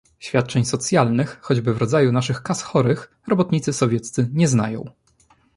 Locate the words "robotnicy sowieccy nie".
3.27-4.47